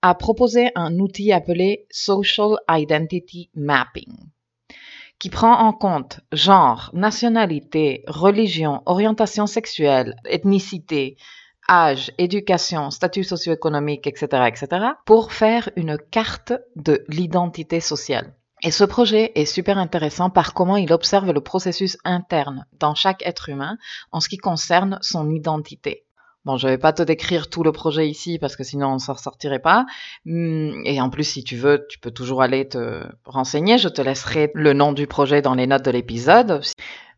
[0.02, 4.32] a proposé un outil appelé Social Identity Mapping
[5.20, 11.16] qui prend en compte genre, nationalité, religion, orientation sexuelle, ethnicité,
[11.70, 18.34] âge, éducation, statut socio-économique, etc., etc., pour faire une carte de l'identité sociale.
[18.66, 23.22] Et ce projet est super intéressant par comment il observe le processus interne dans chaque
[23.26, 23.78] être humain
[24.14, 26.06] en ce qui concerne son identité.
[26.46, 29.16] Bon, je vais pas te décrire tout le projet ici parce que sinon on s'en
[29.16, 29.86] sortirait pas.
[30.26, 33.78] Hmm, et en plus, si tu veux, tu peux toujours aller te renseigner.
[33.78, 36.62] Je te laisserai le nom du projet dans les notes de l'épisode.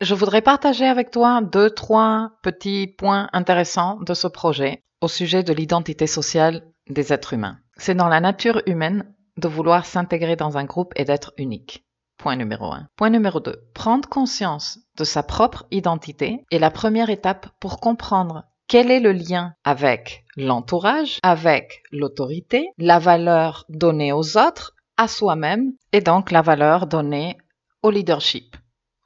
[0.02, 5.44] Je voudrais partager avec toi deux, trois petits points intéressants de ce projet au sujet
[5.44, 7.58] de l'identité sociale des êtres humains.
[7.78, 11.86] C'est dans la nature humaine de vouloir s'intégrer dans un groupe et d'être unique.
[12.17, 12.88] Point numéro 1.
[12.95, 13.69] Point numéro 2.
[13.74, 19.12] Prendre conscience de sa propre identité est la première étape pour comprendre quel est le
[19.12, 26.41] lien avec l'entourage, avec l'autorité, la valeur donnée aux autres, à soi-même, et donc la
[26.41, 27.38] valeur donnée
[27.84, 28.56] au leadership.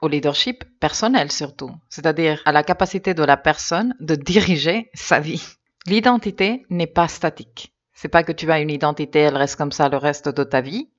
[0.02, 5.46] Au leadership personnel surtout, c'est-à-dire à la capacité de la personne de diriger sa vie.
[5.88, 7.74] L'identité n'est pas statique.
[8.02, 10.62] C'est pas que tu as une identité, elle reste comme ça le reste de ta
[10.62, 10.90] vie.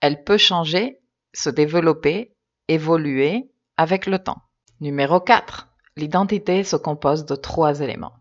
[0.00, 1.00] Elle peut changer,
[1.32, 2.36] se développer,
[2.68, 4.40] évoluer avec le temps.
[4.80, 5.68] Numéro 4.
[5.96, 8.12] L'identité se compose de trois éléments.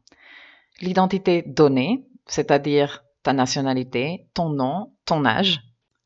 [0.82, 5.62] L'identité donnée, c'est-à-dire ta nationalité, ton nom, ton âge.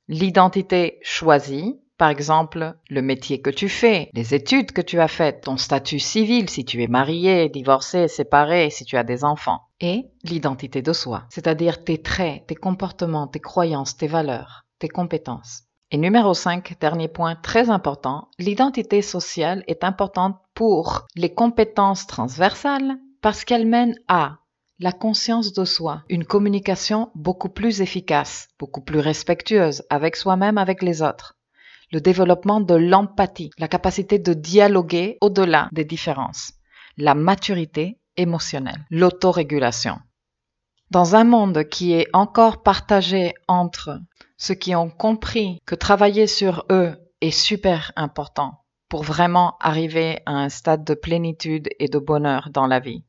[0.10, 5.42] L'identité choisie, par exemple, le métier que tu fais, les études que tu as faites,
[5.42, 9.62] ton statut civil si tu es marié, divorcé, séparé, si tu as des enfants.
[9.82, 15.64] Et l'identité de soi, c'est-à-dire tes traits, tes comportements, tes croyances, tes valeurs, tes compétences.
[15.90, 22.98] Et numéro 5, dernier point très important, l'identité sociale est importante pour les compétences transversales
[23.22, 24.40] parce qu'elle mène à
[24.80, 30.84] la conscience de soi, une communication beaucoup plus efficace, beaucoup plus respectueuse avec soi-même, avec
[30.84, 31.37] les autres.
[31.91, 36.52] Le développement de l'empathie, la capacité de dialoguer au-delà des différences.
[36.97, 40.00] La maturité émotionnelle, l'autorégulation.
[40.91, 44.00] Dans un monde qui est encore partagé entre
[44.38, 50.32] ceux qui ont compris que travailler sur eux est super important pour vraiment arriver à
[50.32, 53.04] un stade de plénitude et de bonheur dans la vie.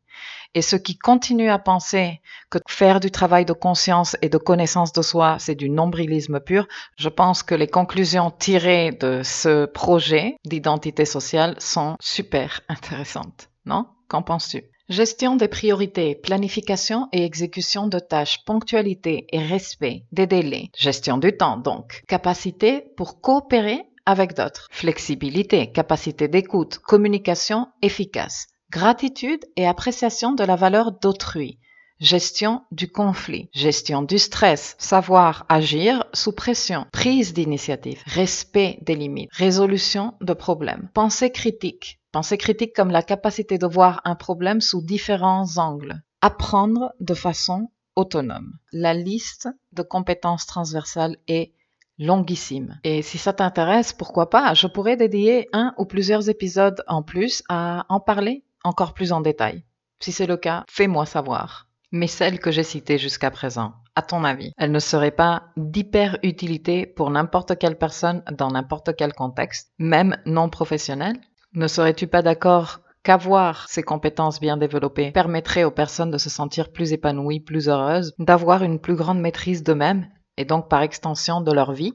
[0.55, 4.93] Et ceux qui continuent à penser que faire du travail de conscience et de connaissance
[4.93, 10.37] de soi, c'est du nombrilisme pur, je pense que les conclusions tirées de ce projet
[10.45, 13.51] d'identité sociale sont super intéressantes.
[13.67, 13.87] Non?
[14.09, 14.65] Qu'en penses-tu?
[14.89, 21.37] Gestion des priorités, planification et exécution de tâches, ponctualité et respect des délais, gestion du
[21.37, 30.33] temps donc, capacité pour coopérer avec d'autres, flexibilité, capacité d'écoute, communication efficace, gratitude et appréciation
[30.33, 31.59] de la valeur d'autrui,
[32.01, 39.31] gestion du conflit, gestion du stress, savoir agir sous pression, prise d'initiative, respect des limites,
[39.33, 44.81] résolution de problèmes, pensée critique, Pensée critique comme la capacité de voir un problème sous
[44.81, 46.01] différents angles.
[46.23, 48.55] Apprendre de façon autonome.
[48.73, 51.53] La liste de compétences transversales est
[51.99, 52.81] longuissime.
[52.83, 57.43] Et si ça t'intéresse, pourquoi pas, je pourrais dédier un ou plusieurs épisodes en plus
[57.51, 59.65] à en parler encore plus en détail.
[60.01, 61.67] Si c'est le cas, fais-moi savoir.
[61.91, 66.19] Mais celles que j'ai citées jusqu'à présent, à ton avis, elles ne seraient pas d'hyper
[66.23, 71.17] utilité pour n'importe quelle personne dans n'importe quel contexte, même non professionnel?
[71.55, 76.71] Ne serais-tu pas d'accord qu'avoir ces compétences bien développées permettrait aux personnes de se sentir
[76.73, 81.53] plus épanouies, plus heureuses, d'avoir une plus grande maîtrise d'eux-mêmes et donc par extension de
[81.53, 81.95] leur vie?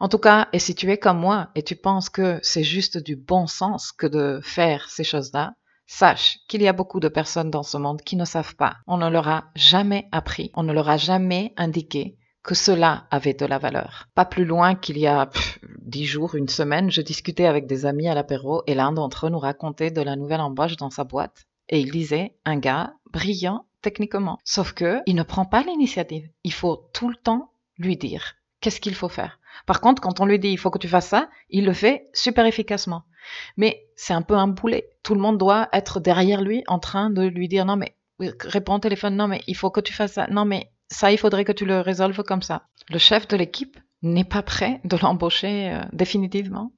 [0.00, 2.98] En tout cas, et si tu es comme moi et tu penses que c'est juste
[2.98, 5.52] du bon sens que de faire ces choses-là,
[5.92, 8.76] Sache qu'il y a beaucoup de personnes dans ce monde qui ne savent pas.
[8.86, 13.34] On ne leur a jamais appris, on ne leur a jamais indiqué que cela avait
[13.34, 14.06] de la valeur.
[14.14, 15.28] Pas plus loin qu'il y a
[15.82, 19.30] dix jours, une semaine, je discutais avec des amis à l'apéro et l'un d'entre eux
[19.30, 21.48] nous racontait de la nouvelle embauche dans sa boîte.
[21.68, 24.38] Et il disait, un gars brillant techniquement.
[24.44, 26.30] Sauf que il ne prend pas l'initiative.
[26.44, 29.40] Il faut tout le temps lui dire qu'est-ce qu'il faut faire?
[29.66, 32.08] Par contre, quand on lui dit il faut que tu fasses ça, il le fait
[32.14, 33.02] super efficacement.
[33.56, 34.88] Mais c'est un peu un boulet.
[35.02, 38.74] Tout le monde doit être derrière lui en train de lui dire non mais réponds
[38.74, 41.44] au téléphone, non mais il faut que tu fasses ça, non mais ça, il faudrait
[41.44, 42.62] que tu le résolves comme ça.
[42.88, 46.72] Le chef de l'équipe n'est pas prêt de l'embaucher euh, définitivement.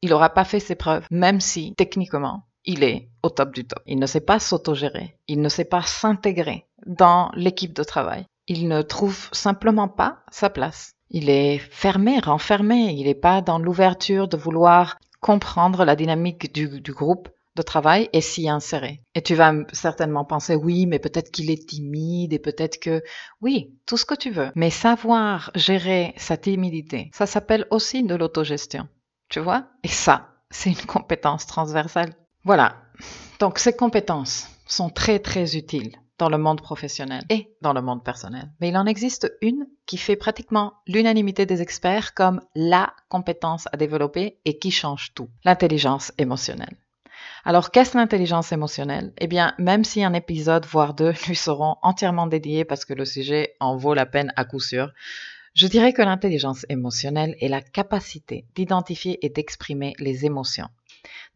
[0.00, 3.82] Il n'aura pas fait ses preuves, même si, techniquement, il est au top du top.
[3.86, 5.16] Il ne sait pas s'autogérer.
[5.26, 8.26] Il ne sait pas s'intégrer dans l'équipe de travail.
[8.46, 10.92] Il ne trouve simplement pas sa place.
[11.10, 12.92] Il est fermé, renfermé.
[12.92, 18.20] Il n'est pas dans l'ouverture de vouloir comprendre la dynamique du, groupe de travail et
[18.20, 19.02] s'y insérer.
[19.14, 23.02] Et tu vas certainement penser, oui, mais peut-être qu'il est timide et peut-être que,
[23.40, 24.50] oui, tout ce que tu veux.
[24.54, 28.88] Mais savoir gérer sa timidité, ça s'appelle aussi de l'autogestion.
[29.28, 29.66] Tu vois?
[29.82, 32.14] Et ça, c'est une compétence transversale.
[32.44, 32.76] Voilà.
[33.40, 38.04] Donc ces compétences sont très très utiles dans le monde professionnel et dans le monde
[38.04, 38.50] personnel.
[38.60, 43.76] Mais il en existe une qui fait pratiquement l'unanimité des experts comme la compétence à
[43.76, 46.76] développer et qui change tout, l'intelligence émotionnelle.
[47.44, 49.12] Alors, qu'est-ce l'intelligence émotionnelle?
[49.18, 53.04] Eh bien, même si un épisode, voire deux, lui seront entièrement dédiés parce que le
[53.04, 54.92] sujet en vaut la peine à coup sûr,
[55.54, 60.68] je dirais que l'intelligence émotionnelle est la capacité d'identifier et d'exprimer les émotions,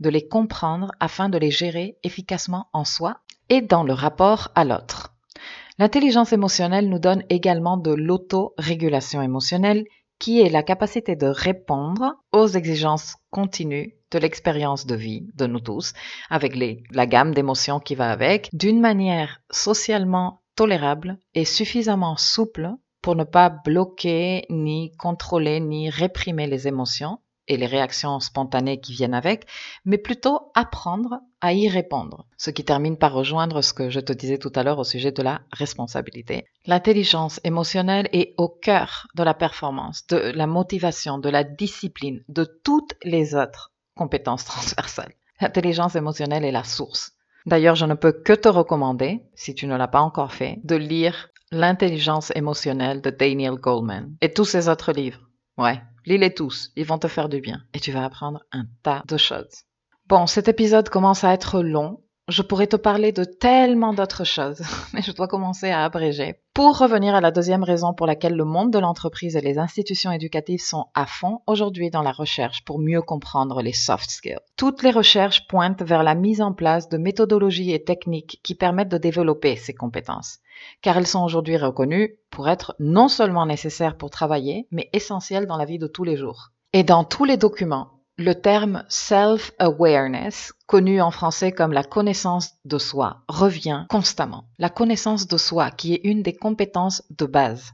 [0.01, 4.64] de les comprendre afin de les gérer efficacement en soi et dans le rapport à
[4.64, 5.14] l'autre.
[5.78, 9.85] L'intelligence émotionnelle nous donne également de l'autorégulation émotionnelle
[10.18, 15.59] qui est la capacité de répondre aux exigences continues de l'expérience de vie de nous
[15.59, 15.94] tous,
[16.31, 16.55] avec
[16.92, 23.24] la gamme d'émotions qui va avec, d'une manière socialement tolérable et suffisamment souple pour ne
[23.24, 29.46] pas bloquer, ni contrôler, ni réprimer les émotions et les réactions spontanées qui viennent avec,
[29.85, 32.26] mais plutôt apprendre à y répondre.
[32.37, 35.12] Ce qui termine par rejoindre ce que je te disais tout à l'heure au sujet
[35.12, 36.44] de la responsabilité.
[36.66, 42.44] L'intelligence émotionnelle est au cœur de la performance, de la motivation, de la discipline, de
[42.64, 45.12] toutes les autres compétences transversales.
[45.40, 47.12] L'intelligence émotionnelle est la source.
[47.45, 50.76] D'ailleurs, je ne peux que te recommander, si tu ne l'as pas encore fait, de
[50.76, 55.28] lire L'intelligence émotionnelle de Daniel Goleman et tous ses autres livres.
[55.59, 59.03] Ouais, lis-les tous, ils vont te faire du bien et tu vas apprendre un tas
[59.09, 59.64] de choses.
[60.07, 64.62] Bon, cet épisode commence à être long, je pourrais te parler de tellement d'autres choses,
[64.95, 66.37] mais je dois commencer à abréger.
[66.55, 70.12] Pour revenir à la deuxième raison pour laquelle le monde de l'entreprise et les institutions
[70.12, 74.39] éducatives sont à fond aujourd'hui dans la recherche pour mieux comprendre les soft skills.
[74.57, 78.91] Toutes les recherches pointent vers la mise en place de méthodologies et techniques qui permettent
[78.91, 80.39] de développer ces compétences,
[80.83, 85.57] car elles sont aujourd'hui reconnues pour être non seulement nécessaires pour travailler, mais essentielles dans
[85.57, 86.51] la vie de tous les jours.
[86.75, 92.79] Et dans tous les documents, le terme self-awareness, connu en français comme la connaissance de
[92.79, 94.45] soi, revient constamment.
[94.59, 97.73] La connaissance de soi, qui est une des compétences de base.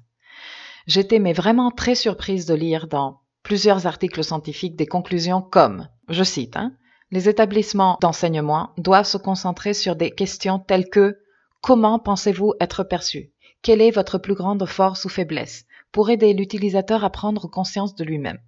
[0.87, 6.25] J'étais mais vraiment très surprise de lire dans plusieurs articles scientifiques des conclusions comme, je
[6.25, 6.73] cite, hein,
[7.11, 11.19] les établissements d'enseignement doivent se concentrer sur des questions telles que
[11.61, 13.33] comment pensez-vous être perçu?
[13.63, 15.67] Quelle est votre plus grande force ou faiblesse?
[15.93, 18.39] Pour aider l'utilisateur à prendre conscience de lui-même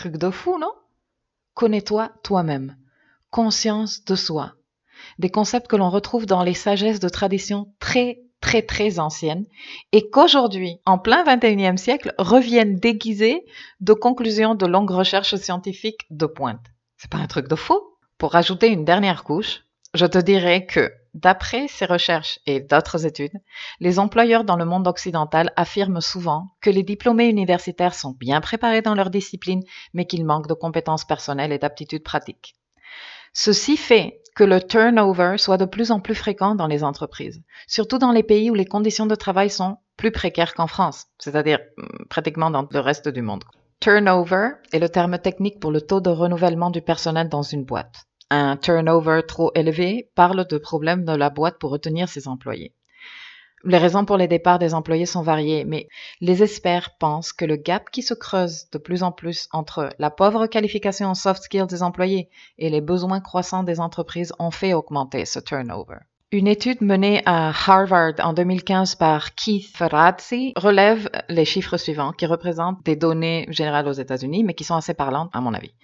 [0.00, 0.72] Truc de fou, non?
[1.52, 2.74] Connais-toi toi-même.
[3.28, 4.54] Conscience de soi.
[5.18, 9.44] Des concepts que l'on retrouve dans les sagesses de traditions très très très anciennes
[9.92, 13.44] et qu'aujourd'hui, en plein 21e siècle, reviennent déguisés
[13.80, 16.64] de conclusions de longues recherches scientifiques de pointe.
[16.96, 17.78] C'est pas un truc de fou?
[18.16, 23.32] Pour ajouter une dernière couche, je te dirais que D'après ces recherches et d'autres études,
[23.80, 28.82] les employeurs dans le monde occidental affirment souvent que les diplômés universitaires sont bien préparés
[28.82, 32.54] dans leur discipline, mais qu'ils manquent de compétences personnelles et d'aptitudes pratiques.
[33.32, 37.98] Ceci fait que le turnover soit de plus en plus fréquent dans les entreprises, surtout
[37.98, 42.04] dans les pays où les conditions de travail sont plus précaires qu'en France, c'est-à-dire mm,
[42.08, 43.42] pratiquement dans le reste du monde.
[43.80, 48.06] Turnover est le terme technique pour le taux de renouvellement du personnel dans une boîte
[48.30, 52.74] un turnover trop élevé parle de problèmes de la boîte pour retenir ses employés.
[53.62, 55.88] Les raisons pour les départs des employés sont variées, mais
[56.22, 60.10] les experts pensent que le gap qui se creuse de plus en plus entre la
[60.10, 64.72] pauvre qualification en soft skills des employés et les besoins croissants des entreprises ont fait
[64.72, 65.98] augmenter ce turnover.
[66.32, 72.24] Une étude menée à Harvard en 2015 par Keith Ferrazzi relève les chiffres suivants qui
[72.24, 75.74] représentent des données générales aux États-Unis, mais qui sont assez parlantes à mon avis.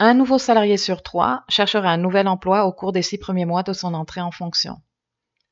[0.00, 3.62] Un nouveau salarié sur trois cherchera un nouvel emploi au cours des six premiers mois
[3.62, 4.78] de son entrée en fonction.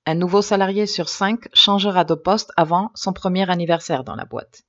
[0.05, 4.62] Un nouveau salarié sur cinq changera de poste avant son premier anniversaire dans la boîte.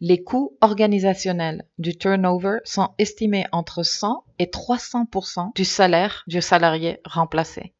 [0.00, 7.02] Les coûts organisationnels du turnover sont estimés entre 100 et 300% du salaire du salarié
[7.04, 7.74] remplacé.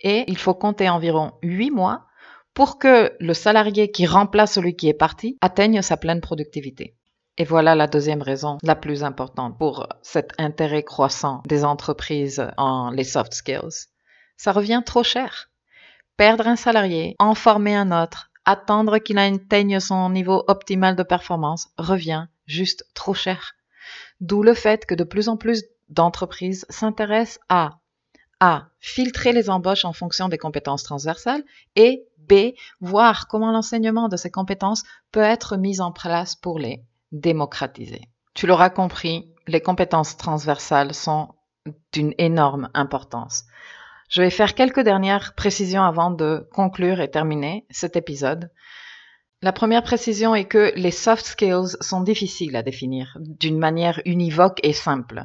[0.00, 2.04] Et il faut compter environ huit mois
[2.52, 6.97] pour que le salarié qui remplace celui qui est parti atteigne sa pleine productivité.
[7.40, 12.90] Et voilà la deuxième raison la plus importante pour cet intérêt croissant des entreprises en
[12.90, 13.86] les soft skills.
[14.36, 15.48] Ça revient trop cher.
[16.16, 21.68] Perdre un salarié, en former un autre, attendre qu'il atteigne son niveau optimal de performance
[21.78, 23.52] revient juste trop cher.
[24.20, 27.78] D'où le fait que de plus en plus d'entreprises s'intéressent à
[28.40, 28.66] A.
[28.80, 31.44] Filtrer les embauches en fonction des compétences transversales
[31.76, 32.54] et B.
[32.80, 34.82] Voir comment l'enseignement de ces compétences
[35.12, 36.82] peut être mis en place pour les
[37.12, 38.02] démocratisé.
[38.34, 41.28] Tu l'auras compris, les compétences transversales sont
[41.92, 43.44] d'une énorme importance.
[44.08, 48.50] Je vais faire quelques dernières précisions avant de conclure et terminer cet épisode.
[49.42, 54.58] La première précision est que les soft skills sont difficiles à définir d'une manière univoque
[54.62, 55.24] et simple.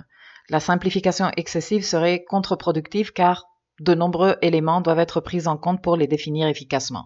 [0.50, 3.46] La simplification excessive serait contre-productive car
[3.80, 7.06] de nombreux éléments doivent être pris en compte pour les définir efficacement.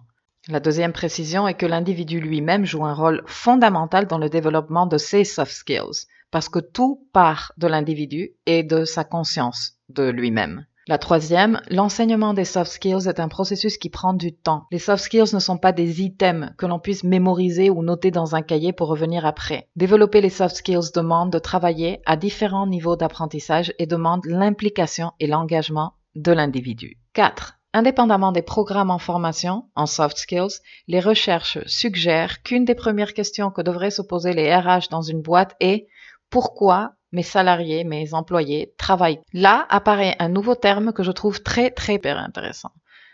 [0.50, 4.96] La deuxième précision est que l'individu lui-même joue un rôle fondamental dans le développement de
[4.96, 10.64] ses soft skills, parce que tout part de l'individu et de sa conscience de lui-même.
[10.86, 14.64] La troisième, l'enseignement des soft skills est un processus qui prend du temps.
[14.72, 18.34] Les soft skills ne sont pas des items que l'on puisse mémoriser ou noter dans
[18.34, 19.68] un cahier pour revenir après.
[19.76, 25.26] Développer les soft skills demande de travailler à différents niveaux d'apprentissage et demande l'implication et
[25.26, 26.96] l'engagement de l'individu.
[27.12, 27.57] 4.
[27.78, 30.58] Indépendamment des programmes en formation, en soft skills,
[30.88, 35.22] les recherches suggèrent qu'une des premières questions que devraient se poser les RH dans une
[35.22, 35.86] boîte est
[36.28, 39.20] pourquoi mes salariés, mes employés travaillent?
[39.32, 42.72] Là apparaît un nouveau terme que je trouve très très intéressant.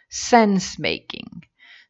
[0.08, 1.28] Sense making.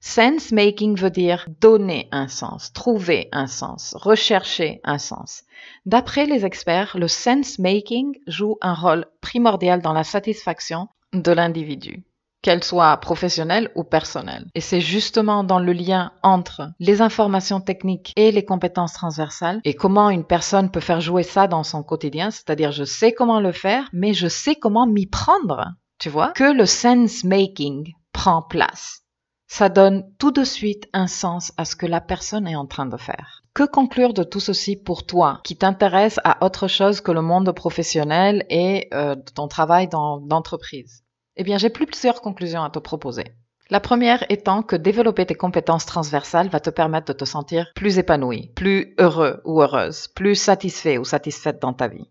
[0.00, 5.44] Sense making veut dire donner un sens, trouver un sens, rechercher un sens.
[5.86, 12.04] D'après les experts, le sense making joue un rôle primordial dans la satisfaction de l'individu
[12.44, 14.44] qu'elle soit professionnelle ou personnelle.
[14.54, 19.72] Et c'est justement dans le lien entre les informations techniques et les compétences transversales et
[19.72, 23.52] comment une personne peut faire jouer ça dans son quotidien, c'est-à-dire je sais comment le
[23.52, 29.00] faire, mais je sais comment m'y prendre, tu vois, que le sense making prend place.
[29.46, 32.86] Ça donne tout de suite un sens à ce que la personne est en train
[32.86, 33.42] de faire.
[33.54, 37.50] Que conclure de tout ceci pour toi qui t'intéresse à autre chose que le monde
[37.52, 41.03] professionnel et euh, ton travail dans l'entreprise
[41.36, 43.24] Eh bien, j'ai plusieurs conclusions à te proposer.
[43.70, 47.98] La première étant que développer tes compétences transversales va te permettre de te sentir plus
[47.98, 52.10] épanoui, plus heureux ou heureuse, plus satisfait ou satisfaite dans ta vie.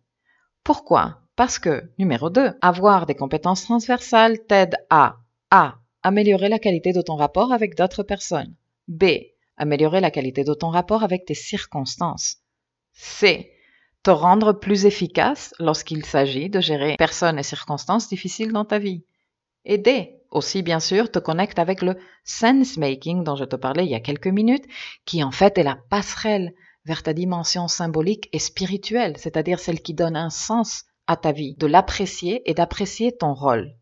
[0.64, 1.20] Pourquoi?
[1.36, 5.18] Parce que, numéro 2, avoir des compétences transversales t'aide à
[5.52, 5.76] A.
[6.02, 8.56] Améliorer la qualité de ton rapport avec d'autres personnes.
[8.88, 9.06] B.
[9.56, 12.38] Améliorer la qualité de ton rapport avec tes circonstances.
[12.92, 13.52] C.
[14.04, 19.06] Te rendre plus efficace lorsqu'il s'agit de gérer personnes et circonstances difficiles dans ta vie.
[19.66, 23.92] Et D aussi, bien sûr, te connecte avec le sense-making dont je te parlais il
[23.92, 24.66] y a quelques minutes,
[25.06, 26.54] qui en fait est la passerelle
[26.86, 31.56] vers ta dimension symbolique et spirituelle, c'est-à-dire celle qui donne un sens à ta vie,
[31.56, 33.76] de l'apprécier et d'apprécier ton rôle.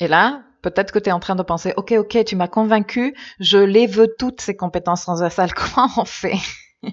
[0.00, 3.14] Et là, peut-être que tu es en train de penser, ok, ok, tu m'as convaincu,
[3.38, 6.38] je les veux toutes ces compétences transversales, comment on fait?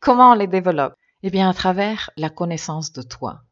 [0.00, 0.94] Comment on les développe?
[1.22, 3.42] Eh bien, à travers la connaissance de toi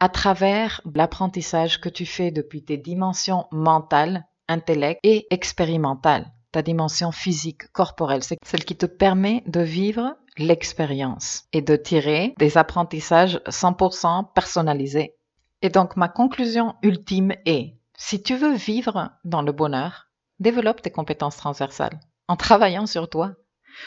[0.00, 7.12] à travers l'apprentissage que tu fais depuis tes dimensions mentales, intellect et expérimentales, ta dimension
[7.12, 13.40] physique, corporelle, c'est celle qui te permet de vivre l'expérience et de tirer des apprentissages
[13.46, 15.14] 100% personnalisés.
[15.62, 20.08] Et donc ma conclusion ultime est, si tu veux vivre dans le bonheur,
[20.40, 23.32] développe tes compétences transversales en travaillant sur toi.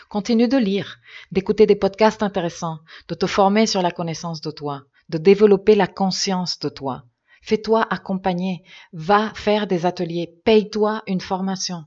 [0.10, 0.98] Continue de lire,
[1.32, 5.88] d'écouter des podcasts intéressants, de te former sur la connaissance de toi, de développer la
[5.88, 7.04] conscience de toi.
[7.42, 11.86] Fais-toi accompagner, va faire des ateliers, paye-toi une formation.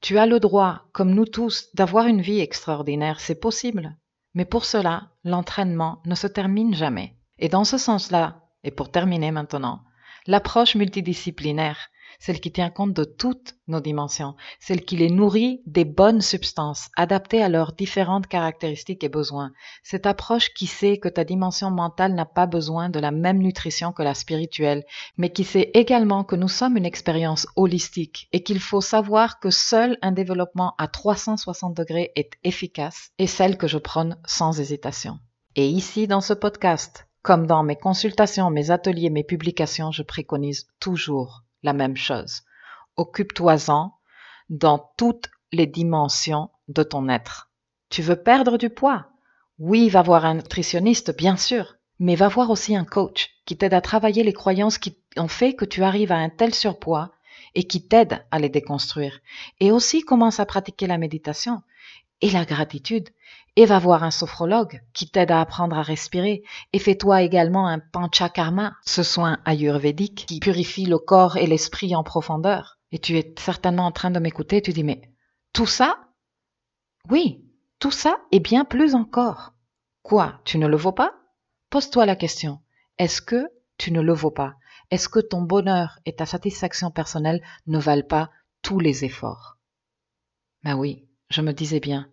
[0.00, 3.96] Tu as le droit, comme nous tous, d'avoir une vie extraordinaire, c'est possible.
[4.34, 7.16] Mais pour cela, l'entraînement ne se termine jamais.
[7.38, 9.82] Et dans ce sens-là, et pour terminer maintenant,
[10.26, 11.88] l'approche multidisciplinaire,
[12.18, 16.88] celle qui tient compte de toutes nos dimensions, celle qui les nourrit des bonnes substances
[16.96, 19.52] adaptées à leurs différentes caractéristiques et besoins.
[19.82, 23.92] Cette approche qui sait que ta dimension mentale n'a pas besoin de la même nutrition
[23.92, 24.84] que la spirituelle,
[25.16, 29.50] mais qui sait également que nous sommes une expérience holistique et qu'il faut savoir que
[29.50, 35.18] seul un développement à 360 degrés est efficace et celle que je prône sans hésitation.
[35.54, 40.66] Et ici, dans ce podcast, comme dans mes consultations, mes ateliers, mes publications, je préconise
[40.80, 42.42] toujours la même chose.
[42.96, 43.92] Occupe-toi-en
[44.48, 47.50] dans toutes les dimensions de ton être.
[47.90, 49.06] Tu veux perdre du poids?
[49.58, 53.74] Oui, va voir un nutritionniste, bien sûr, mais va voir aussi un coach qui t'aide
[53.74, 57.12] à travailler les croyances qui ont fait que tu arrives à un tel surpoids
[57.54, 59.20] et qui t'aide à les déconstruire.
[59.60, 61.62] Et aussi commence à pratiquer la méditation
[62.20, 63.08] et la gratitude
[63.56, 66.42] et va voir un sophrologue qui t'aide à apprendre à respirer
[66.72, 72.02] et fais-toi également un panchakarma, ce soin ayurvédique qui purifie le corps et l'esprit en
[72.02, 72.78] profondeur.
[72.92, 75.02] Et tu es certainement en train de m'écouter, tu dis mais
[75.52, 75.98] tout ça?
[77.10, 77.44] Oui,
[77.78, 79.54] tout ça et bien plus encore.
[80.02, 81.14] Quoi, tu ne le vaux pas?
[81.70, 82.60] Pose-toi la question.
[82.98, 83.48] Est-ce que
[83.78, 84.54] tu ne le vaux pas?
[84.90, 88.30] Est-ce que ton bonheur et ta satisfaction personnelle ne valent pas
[88.62, 89.58] tous les efforts?
[90.62, 92.08] Ben oui, je me disais bien,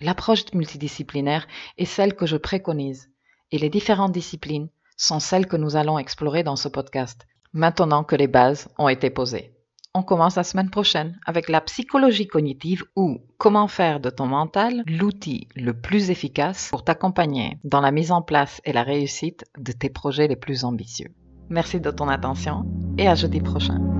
[0.00, 1.46] L'approche multidisciplinaire
[1.76, 3.10] est celle que je préconise
[3.52, 8.16] et les différentes disciplines sont celles que nous allons explorer dans ce podcast, maintenant que
[8.16, 9.52] les bases ont été posées.
[9.92, 14.84] On commence la semaine prochaine avec la psychologie cognitive ou comment faire de ton mental
[14.86, 19.72] l'outil le plus efficace pour t'accompagner dans la mise en place et la réussite de
[19.72, 21.12] tes projets les plus ambitieux.
[21.48, 22.64] Merci de ton attention
[22.98, 23.99] et à jeudi prochain.